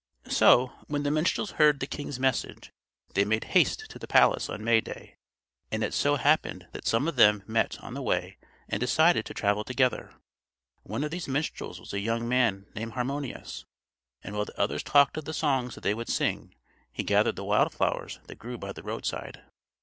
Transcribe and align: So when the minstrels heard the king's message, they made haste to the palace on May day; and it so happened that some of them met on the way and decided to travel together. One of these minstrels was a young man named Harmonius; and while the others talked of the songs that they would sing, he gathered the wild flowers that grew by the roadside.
So 0.31 0.73
when 0.87 1.03
the 1.03 1.11
minstrels 1.11 1.51
heard 1.61 1.79
the 1.79 1.85
king's 1.85 2.19
message, 2.19 2.71
they 3.13 3.23
made 3.23 3.43
haste 3.43 3.87
to 3.91 3.99
the 3.99 4.07
palace 4.07 4.49
on 4.49 4.63
May 4.63 4.81
day; 4.81 5.15
and 5.71 5.83
it 5.83 5.93
so 5.93 6.15
happened 6.15 6.67
that 6.71 6.87
some 6.87 7.07
of 7.07 7.17
them 7.17 7.43
met 7.45 7.79
on 7.81 7.93
the 7.93 8.01
way 8.01 8.39
and 8.67 8.79
decided 8.79 9.27
to 9.27 9.35
travel 9.35 9.63
together. 9.63 10.15
One 10.81 11.03
of 11.03 11.11
these 11.11 11.27
minstrels 11.27 11.79
was 11.79 11.93
a 11.93 11.99
young 11.99 12.27
man 12.27 12.65
named 12.73 12.93
Harmonius; 12.93 13.65
and 14.23 14.35
while 14.35 14.45
the 14.45 14.59
others 14.59 14.81
talked 14.81 15.17
of 15.17 15.25
the 15.25 15.35
songs 15.35 15.75
that 15.75 15.81
they 15.81 15.93
would 15.93 16.09
sing, 16.09 16.55
he 16.91 17.03
gathered 17.03 17.35
the 17.35 17.43
wild 17.45 17.71
flowers 17.71 18.19
that 18.25 18.39
grew 18.39 18.57
by 18.57 18.71
the 18.71 18.81
roadside. 18.81 19.43